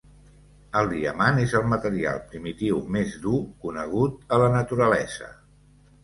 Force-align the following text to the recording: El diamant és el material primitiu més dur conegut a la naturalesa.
El 0.79 0.87
diamant 0.91 1.41
és 1.41 1.51
el 1.59 1.65
material 1.73 2.15
primitiu 2.31 2.79
més 2.95 3.13
dur 3.25 3.41
conegut 3.65 4.33
a 4.37 4.41
la 4.45 4.49
naturalesa. 4.55 5.29